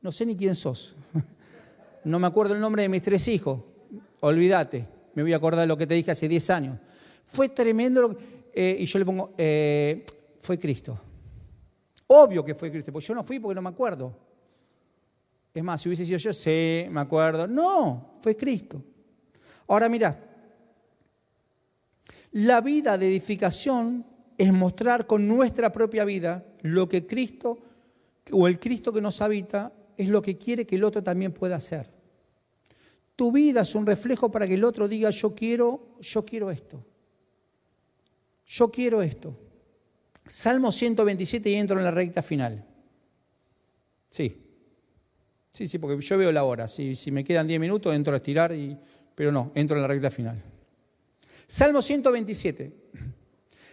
[0.00, 0.94] No sé ni quién sos.
[2.04, 3.60] No me acuerdo el nombre de mis tres hijos.
[4.20, 6.78] Olvídate, me voy a acordar de lo que te dije hace 10 años.
[7.26, 8.16] Fue tremendo
[8.54, 10.06] eh, y yo le pongo, eh,
[10.40, 10.98] fue Cristo.
[12.06, 14.16] Obvio que fue Cristo, porque yo no fui porque no me acuerdo.
[15.54, 17.46] Es más, si hubiese sido yo, sí, me acuerdo.
[17.46, 18.82] No, fue Cristo.
[19.66, 20.24] Ahora mira,
[22.32, 24.06] la vida de edificación
[24.36, 27.58] es mostrar con nuestra propia vida lo que Cristo
[28.32, 31.56] o el Cristo que nos habita es lo que quiere que el otro también pueda
[31.56, 31.90] hacer.
[33.16, 36.84] Tu vida es un reflejo para que el otro diga, yo quiero, yo quiero esto.
[38.46, 39.36] Yo quiero esto.
[40.24, 42.64] Salmo 127 y entro en la recta final.
[44.08, 44.47] Sí.
[45.58, 46.68] Sí, sí, porque yo veo la hora.
[46.68, 48.54] Si, me quedan 10 minutos, entro a estirar,
[49.12, 50.40] pero no, entro en la recta final.
[51.48, 52.72] Salmo 127.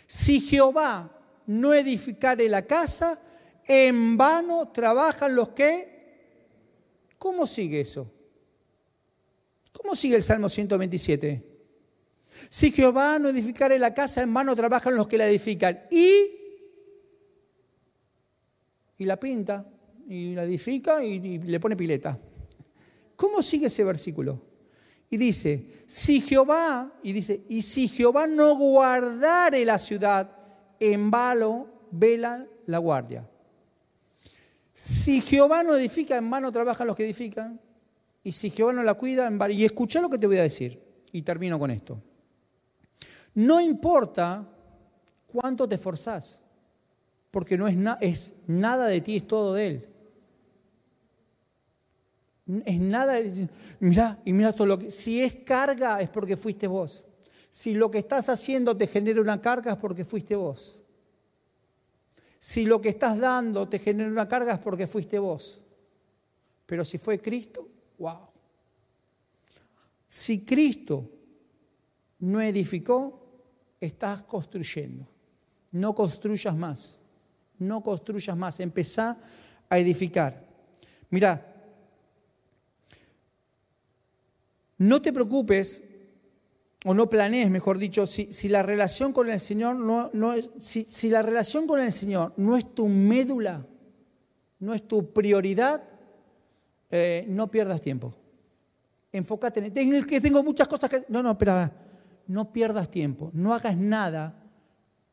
[0.07, 3.21] Si Jehová no edificare la casa,
[3.67, 7.13] en vano trabajan los que...
[7.19, 8.11] ¿Cómo sigue eso?
[9.71, 11.45] ¿Cómo sigue el Salmo 127?
[12.49, 15.83] Si Jehová no edificare la casa, en vano trabajan los que la edifican.
[15.91, 16.31] Y,
[18.97, 19.67] y la pinta
[20.07, 22.17] y la edifica y, le pone pileta.
[23.15, 24.41] ¿Cómo sigue ese versículo?
[25.09, 30.29] Y dice, si Jehová, y dice, y si Jehová no guardare la ciudad,
[30.79, 33.29] en vano vela la guardia.
[34.73, 37.59] Si Jehová no edifica, en vano trabajan los que edifican.
[38.23, 39.53] Y si Jehová no la cuida, en vano.
[39.53, 40.81] Y escucha lo que te voy a decir.
[41.11, 42.01] Y termino con esto.
[43.35, 44.45] No importa
[45.27, 46.41] cuánto te esforzás,
[47.31, 49.94] porque no es, es nada de ti, es todo de Él.
[52.47, 53.19] Es nada,
[53.79, 57.03] mira, y mira todo lo que, si es carga es porque fuiste vos.
[57.49, 60.83] Si lo que estás haciendo te genera una carga es porque fuiste vos.
[62.37, 65.63] Si lo que estás dando te genera una carga es porque fuiste vos.
[66.65, 68.27] Pero si fue Cristo, wow.
[70.07, 71.09] Si Cristo
[72.19, 73.25] no edificó,
[73.79, 75.07] estás construyendo.
[75.71, 76.99] No construyas más.
[77.57, 78.59] No construyas más.
[78.59, 79.17] Empezá
[79.69, 80.45] a edificar.
[81.09, 81.54] Mira,
[84.77, 85.83] No te preocupes,
[86.85, 91.21] o no planees, mejor dicho, si, la relación con el Señor no, es, si, la
[91.21, 93.65] relación con el Señor no es tu médula,
[94.59, 95.83] no es tu prioridad,
[96.91, 98.13] eh, no pierdas tiempo.
[99.11, 101.05] Enfócate en tengo, que tengo muchas cosas que.
[101.07, 101.71] No, no, espera,
[102.27, 103.31] no pierdas tiempo.
[103.33, 104.43] No hagas nada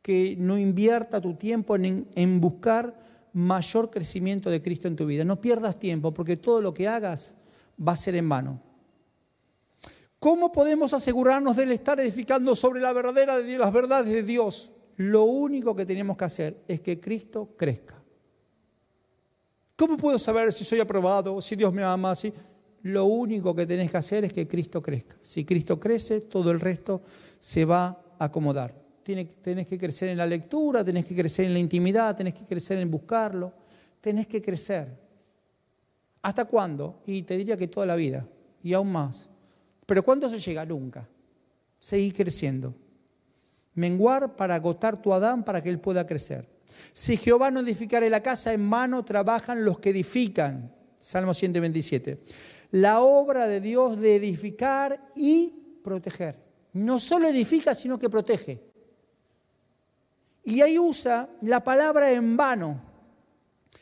[0.03, 2.99] que no invierta tu tiempo en buscar
[3.33, 5.25] mayor crecimiento de Cristo en tu vida.
[5.25, 7.37] No pierdas tiempo, porque todo lo que hagas
[7.81, 8.72] va a ser en vano.
[10.23, 14.71] ¿Cómo podemos asegurarnos del estar edificando sobre la verdadera de las verdades de Dios?
[14.95, 18.01] Lo único que tenemos que hacer es que Cristo crezca.
[19.75, 22.15] ¿Cómo puedo saber si soy aprobado, si Dios me ama?
[22.15, 22.33] Si...
[22.83, 25.17] Lo único que tenés que hacer es que Cristo crezca.
[25.23, 27.03] Si Cristo crece, todo el resto
[27.41, 28.81] se va a acomodar.
[29.03, 32.79] Tenés que crecer en la lectura, tenés que crecer en la intimidad, tenés que crecer
[32.79, 33.53] en buscarlo,
[34.01, 34.87] tenés que crecer.
[36.23, 37.01] ¿Hasta cuándo?
[37.07, 38.25] Y te diría que toda la vida,
[38.63, 39.29] y aún más.
[39.87, 40.65] Pero ¿cuándo se llega?
[40.65, 41.09] Nunca.
[41.79, 42.75] Seguir creciendo.
[43.75, 46.49] Menguar para agotar tu Adán para que él pueda crecer.
[46.93, 50.75] Si Jehová no edificare la casa, en mano trabajan los que edifican.
[50.99, 52.23] Salmo 127.
[52.73, 56.39] La obra de Dios de edificar y proteger.
[56.75, 58.63] No solo edifica, sino que protege.
[60.45, 62.81] Y ahí usa la palabra en vano.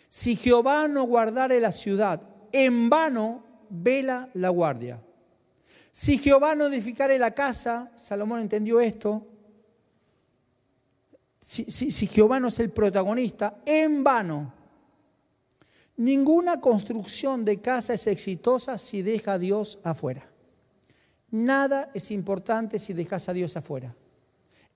[0.08, 2.20] Si Jehová no guardare la ciudad,
[2.52, 5.00] en vano vela la guardia.
[5.90, 9.26] Si Jehová no edificare la casa, Salomón entendió esto,
[11.40, 14.52] si, Jehová no es el protagonista, en vano.
[15.96, 20.28] Ninguna construcción de casa es exitosa si deja a Dios afuera.
[21.30, 23.94] Nada es importante si dejas a Dios afuera.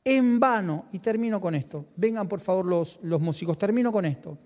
[0.04, 4.38] En vano, y termino con esto, vengan por favor los, los músicos, termino con esto.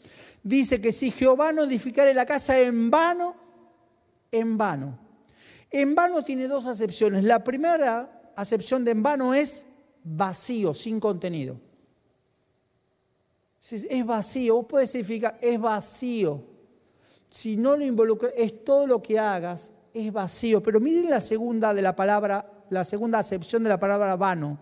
[0.43, 3.35] Dice que si Jehová no edificare la casa en vano,
[4.31, 5.08] en vano.
[5.71, 7.25] En vano tiene dos acepciones.
[7.25, 9.67] La primera acepción de en vano es
[10.03, 11.61] vacío, sin contenido.
[13.71, 16.43] Es vacío, vos podés significar, es vacío.
[17.29, 20.63] Si no lo involucras, es todo lo que hagas, es vacío.
[20.63, 24.59] Pero miren la segunda de la palabra, la segunda acepción de la palabra vano.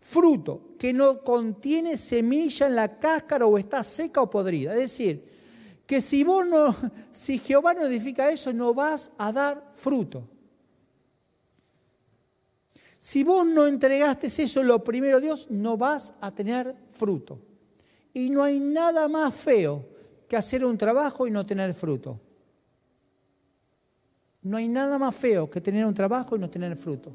[0.00, 4.72] Fruto que no contiene semilla en la cáscara o está seca o podrida.
[4.72, 5.30] Es decir,
[5.86, 6.74] que si vos no,
[7.12, 10.31] si Jehová no edifica eso, no vas a dar fruto.
[13.02, 17.40] Si vos no entregaste eso lo primero Dios, no vas a tener fruto.
[18.14, 19.84] Y no hay nada más feo
[20.28, 22.20] que hacer un trabajo y no tener fruto.
[24.42, 27.12] No hay nada más feo que tener un trabajo y no tener fruto.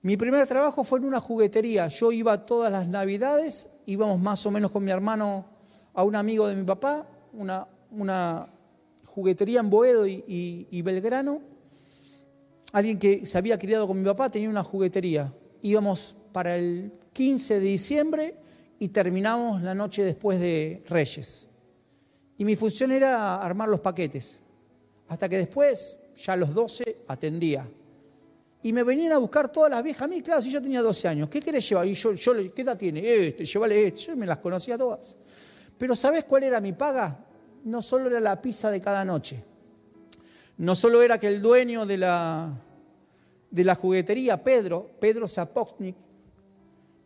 [0.00, 1.88] Mi primer trabajo fue en una juguetería.
[1.88, 5.44] Yo iba todas las navidades, íbamos más o menos con mi hermano
[5.92, 8.48] a un amigo de mi papá, una,
[9.04, 11.57] juguetería en Boedo y Belgrano.
[12.72, 15.32] Alguien que se había criado con mi papá tenía una juguetería.
[15.62, 18.34] Íbamos para el 15 de diciembre
[18.78, 21.48] y terminamos la noche después de Reyes.
[22.36, 24.42] Y mi función era armar los paquetes.
[25.08, 27.66] Hasta que después, ya a los 12, atendía.
[28.62, 30.02] Y me venían a buscar todas las viejas.
[30.02, 31.86] A mí, claro, si yo tenía 12 años, ¿qué querés llevar?
[31.86, 33.00] Y yo, yo ¿qué edad tiene?
[33.28, 34.00] Este, llévale este.
[34.00, 35.16] Yo me las conocía todas.
[35.78, 37.24] Pero ¿sabes cuál era mi paga?
[37.64, 39.42] No solo era la pizza de cada noche.
[40.58, 42.52] No solo era que el dueño de la,
[43.50, 45.96] de la juguetería, Pedro, Pedro Zapochnik,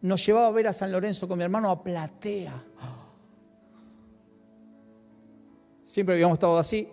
[0.00, 2.64] nos llevaba a ver a San Lorenzo con mi hermano a Platea.
[5.84, 6.88] Siempre habíamos estado así,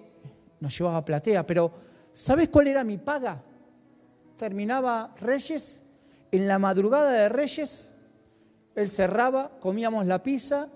[0.60, 1.72] nos llevaba a Platea, pero
[2.13, 3.41] ¿sabes cuál era mi paga?
[4.39, 5.84] terminaba Reyes,
[6.32, 7.91] en la madrugada de Reyes,
[8.74, 10.69] él cerraba, comíamos la pizza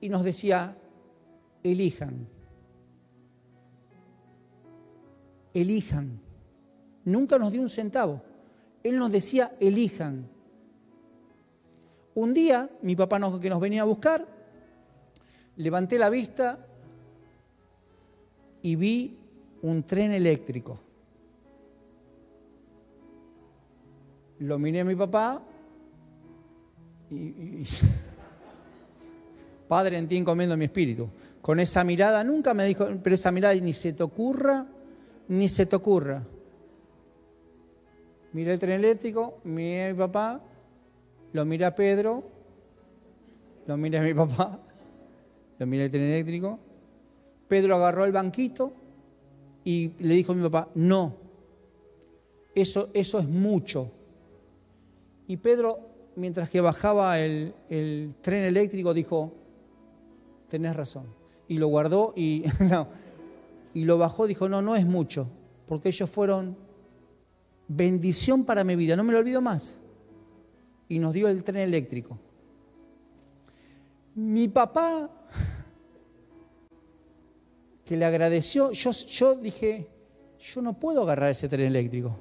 [0.00, 0.76] y nos decía,
[1.64, 2.28] elijan,
[5.54, 6.20] elijan.
[7.04, 8.20] Nunca nos dio un centavo.
[8.82, 10.28] Él nos decía, elijan.
[12.14, 14.26] Un día, mi papá nos, que nos venía a buscar,
[15.56, 16.66] levanté la vista
[18.62, 19.18] y vi
[19.62, 20.78] un tren eléctrico.
[24.40, 25.42] Lo miré a mi papá
[27.10, 27.64] y,
[29.68, 31.08] Padre, en ti encomiendo mi espíritu.
[31.40, 34.66] Con esa mirada, nunca me dijo, pero esa mirada ni se te ocurra,
[35.28, 36.22] ni se te ocurra.
[38.32, 40.40] Miré el tren eléctrico, miré a mi papá,
[41.32, 42.24] lo miré a Pedro,
[43.66, 44.58] lo miré a mi papá,
[45.58, 46.58] lo miré el tren eléctrico.
[47.48, 48.72] Pedro agarró el banquito
[49.64, 51.14] y le dijo a mi papá, no,
[52.54, 53.90] eso, eso es mucho.
[55.26, 55.80] Y Pedro,
[56.16, 57.54] mientras que bajaba el,
[58.20, 59.32] tren eléctrico, dijo,
[60.48, 61.06] tenés razón.
[61.48, 62.44] Y lo guardó y,
[63.74, 65.28] y lo bajó, dijo, no, no es mucho,
[65.66, 66.56] porque ellos fueron
[67.68, 69.78] bendición para mi vida, no me lo olvido más.
[70.88, 72.18] Y nos dio el tren eléctrico.
[74.14, 75.10] Mi papá,
[77.84, 79.88] que le agradeció, yo, yo dije,
[80.38, 82.16] yo no puedo agarrar ese tren eléctrico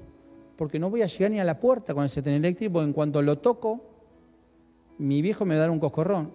[0.56, 3.22] porque no voy a llegar ni a la puerta con ese tren eléctrico, en cuanto
[3.22, 3.82] lo toco,
[4.98, 6.32] mi viejo me da un coscorrón.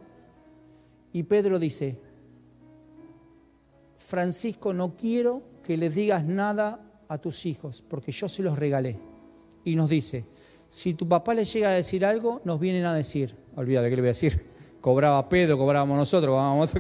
[1.13, 1.99] Y Pedro dice,
[4.09, 8.99] Francisco, no quiero que les digas nada a tus hijos, porque yo se los regalé.
[9.65, 10.25] Y nos dice,
[10.67, 14.01] si tu papá le llega a decir algo, nos vienen a decir, olvídate que le
[14.01, 14.47] voy a decir,
[14.81, 16.73] cobraba Pedro, cobrábamos nosotros, vamos,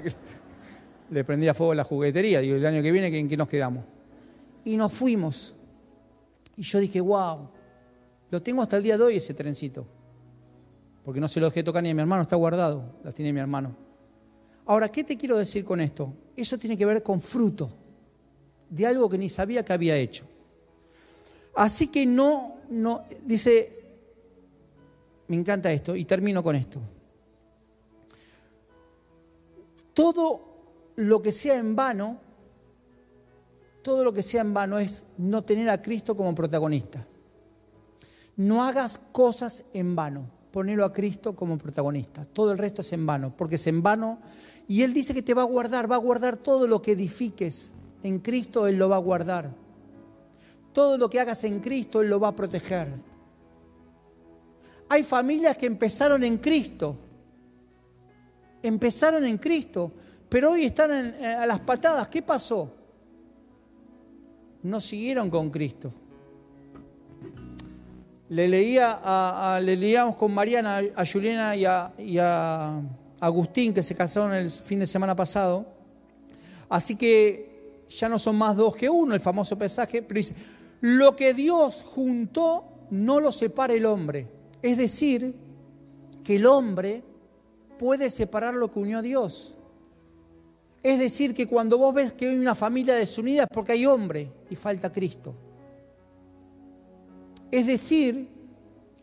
[1.10, 3.84] le prendía fuego la juguetería, digo, el año que viene, ¿en qué nos quedamos?
[4.64, 5.54] Y nos fuimos
[6.56, 7.50] y yo dije, wow,
[8.30, 9.86] lo tengo hasta el día de hoy ese trencito.
[11.04, 13.40] Porque no se lo dejé tocar ni a mi hermano, está guardado, las tiene mi
[13.40, 13.76] hermano.
[14.64, 16.14] Ahora, ¿qué te quiero decir con esto?
[16.40, 17.68] Eso tiene que ver con fruto
[18.70, 20.24] de algo que ni sabía que había hecho.
[21.56, 23.76] Así que no, no, dice,
[25.28, 26.80] me encanta esto y termino con esto.
[29.92, 30.40] Todo
[30.96, 32.28] lo que sea en vano
[33.88, 37.06] todo lo que sea en vano es no tener a Cristo como protagonista.
[38.36, 42.24] No hagas cosas en vano, ponelo a Cristo como protagonista.
[42.24, 44.18] Todo el resto es en vano, porque es en vano.
[44.66, 47.72] Y Él dice que te va a guardar, va a guardar todo lo que edifiques.
[48.02, 49.50] En Cristo Él lo va a guardar.
[50.72, 52.88] Todo lo que hagas en Cristo Él lo va a proteger.
[54.88, 56.96] Hay familias que empezaron en Cristo.
[58.62, 59.92] Empezaron en Cristo,
[60.28, 62.08] pero hoy están a las patadas.
[62.08, 62.74] ¿Qué pasó?
[64.62, 65.90] no siguieron con Cristo.
[68.28, 72.80] Le, leíamos con Mariana, a Juliana y a, y a
[73.20, 75.66] Agustín, que se casaron el fin de semana pasado.
[76.68, 80.34] Así que ya no son más dos que uno, el famoso pesaje, pero dice,
[80.80, 84.26] lo que Dios juntó no lo separa el hombre.
[84.62, 85.34] Es decir,
[86.22, 87.02] que el hombre
[87.78, 89.54] puede separar lo que unió a Dios.
[90.82, 94.30] Es decir, que cuando vos ves que hay una familia desunida es porque hay hombre
[94.50, 95.34] y falta Cristo.
[97.50, 98.28] Es decir,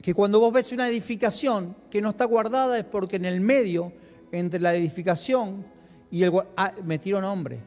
[0.02, 3.91] que cuando vos ves una edificación que no está guardada es porque en el medio,
[4.32, 5.66] entre la edificación
[6.12, 6.32] y el...
[6.56, 7.60] Ah, metieron hombre.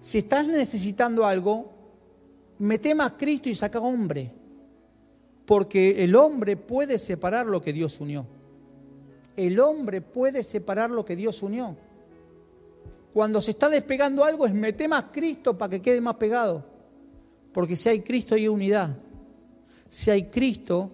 [0.00, 1.70] Si estás necesitando algo,
[2.58, 4.32] mete más Cristo y saca hombre.
[5.46, 8.26] Porque el hombre puede separar lo que Dios unió.
[9.36, 11.76] El hombre puede separar lo que Dios unió.
[13.14, 16.64] Cuando se está despegando algo es mete más Cristo para que quede más pegado.
[17.52, 18.96] Porque si hay Cristo hay unidad.
[19.88, 20.90] Si hay Cristo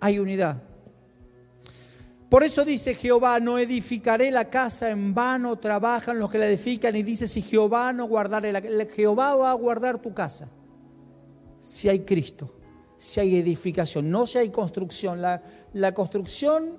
[0.00, 0.62] hay unidad.
[2.30, 6.94] Por eso dice Jehová, no edificaré la casa en vano, trabajan los que la edifican
[6.94, 10.48] y dice, si Jehová no guardare la Jehová va a guardar tu casa.
[11.60, 12.54] Si hay Cristo,
[12.96, 15.20] si hay edificación, no si hay construcción.
[15.20, 16.78] La, la construcción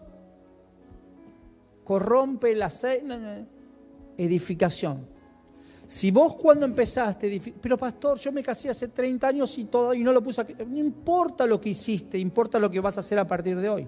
[1.84, 2.72] corrompe la
[4.18, 5.11] edificación.
[5.92, 10.02] Si vos cuando empezaste, pero pastor, yo me casé hace 30 años y todo y
[10.02, 13.20] no lo puse aquí, no importa lo que hiciste, importa lo que vas a hacer
[13.20, 13.88] a partir de hoy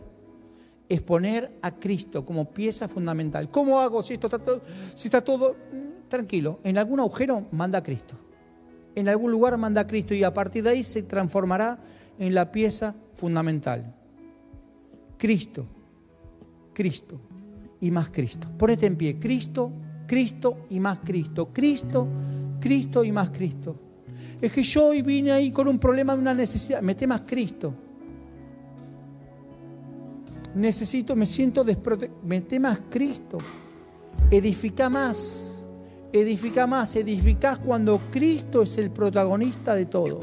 [0.89, 3.49] es poner a Cristo como pieza fundamental.
[3.49, 4.61] ¿Cómo hago si esto está todo,
[4.93, 6.59] si está todo mm, tranquilo?
[6.65, 8.15] En algún agujero manda a Cristo.
[8.95, 11.79] En algún lugar manda a Cristo y a partir de ahí se transformará
[12.19, 13.95] en la pieza fundamental.
[15.17, 15.65] Cristo,
[16.73, 17.17] Cristo
[17.79, 18.49] y más Cristo.
[18.57, 19.17] Ponete en pie.
[19.21, 19.71] Cristo,
[20.07, 21.49] Cristo y más Cristo.
[21.51, 22.07] Cristo,
[22.59, 23.75] Cristo y más Cristo.
[24.41, 26.81] Es que yo hoy vine ahí con un problema, una necesidad.
[26.81, 27.73] Mete más Cristo
[30.55, 32.19] necesito, me siento desprotegido.
[32.23, 33.37] Mete más Cristo.
[34.29, 35.63] Edifica más.
[36.11, 36.95] Edifica más.
[36.95, 40.19] Edificás cuando Cristo es el protagonista de todo.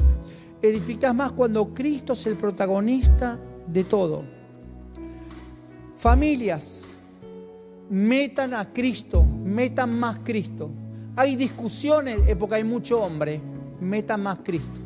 [0.61, 4.23] Edificás más cuando Cristo es el protagonista de todo.
[5.95, 6.85] Familias,
[7.91, 10.71] metan a Cristo, metan más Cristo.
[11.15, 13.39] Hay discusiones porque hay mucho hombre,
[13.81, 14.79] metan más Cristo.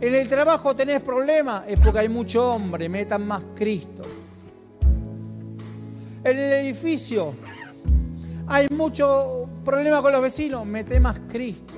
[0.00, 4.02] En el trabajo tenés problemas, es porque hay mucho hombre, metan más Cristo.
[6.24, 7.34] En el edificio
[8.46, 11.72] hay mucho problema con los vecinos, mete más Cristo.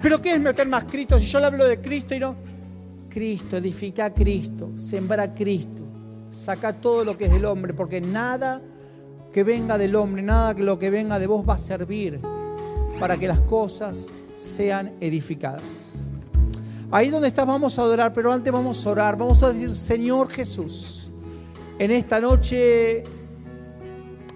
[0.00, 1.18] ¿Pero qué es meter más Cristo?
[1.18, 2.36] Si yo le hablo de Cristo y no...
[3.08, 5.85] Cristo, edifica a Cristo, sembra a Cristo,
[6.36, 8.60] saca todo lo que es del hombre, porque nada
[9.32, 12.20] que venga del hombre, nada que lo que venga de vos va a servir
[13.00, 15.94] para que las cosas sean edificadas.
[16.90, 19.16] Ahí donde estás vamos a adorar, pero antes vamos a orar.
[19.16, 21.10] Vamos a decir, Señor Jesús,
[21.78, 23.02] en esta noche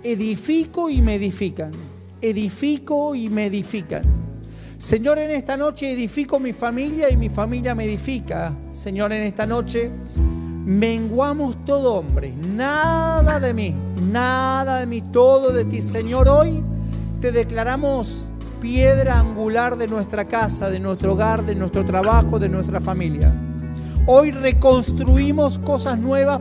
[0.03, 1.72] edifico y me edifican.
[2.20, 4.03] Edifico y me edifican.
[4.76, 8.53] Señor, en esta noche edifico mi familia y mi familia me edifica.
[8.70, 9.90] Señor, en esta noche
[10.64, 12.32] menguamos todo hombre.
[12.32, 13.74] Nada de mí,
[14.11, 15.82] nada de mí, todo de ti.
[15.82, 16.62] Señor, hoy
[17.20, 22.80] te declaramos piedra angular de nuestra casa, de nuestro hogar, de nuestro trabajo, de nuestra
[22.80, 23.32] familia.
[24.06, 26.40] Hoy reconstruimos cosas nuevas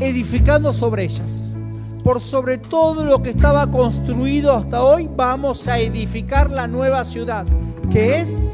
[0.00, 1.56] edificando sobre ellas.
[2.04, 7.44] Por sobre todo lo que estaba construido hasta hoy, vamos a edificar la nueva ciudad,
[7.90, 8.44] que es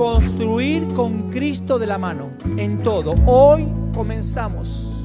[0.00, 3.14] construir con Cristo de la mano en todo.
[3.26, 5.04] Hoy comenzamos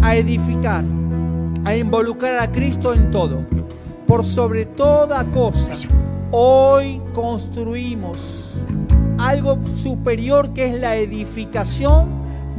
[0.00, 0.82] a edificar,
[1.62, 3.44] a involucrar a Cristo en todo
[4.06, 5.76] por sobre toda cosa,
[6.30, 8.48] hoy construimos
[9.18, 12.08] algo superior que es la edificación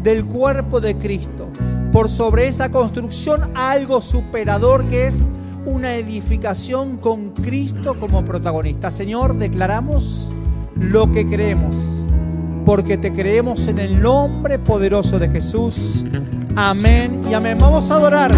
[0.03, 1.47] del cuerpo de Cristo.
[1.91, 5.31] Por sobre esa construcción algo superador que es
[5.65, 8.91] una edificación con Cristo como protagonista.
[8.91, 10.31] Señor, declaramos
[10.79, 11.75] lo que creemos,
[12.65, 16.05] porque te creemos en el nombre poderoso de Jesús.
[16.55, 17.57] Amén y amén.
[17.59, 18.31] Vamos a adorar.